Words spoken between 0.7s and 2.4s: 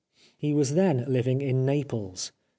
then living in Naples.